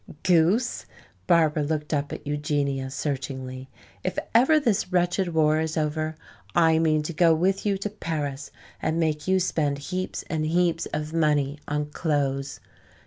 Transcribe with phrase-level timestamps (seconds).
[0.23, 0.87] "Goose!"
[1.27, 3.69] Barbara looked up at Eugenia searchingly.
[4.03, 6.15] "If ever this wretched war is over,
[6.55, 8.49] I mean to go with you to Paris
[8.81, 12.59] and make you spend heaps and heaps of money on clothes.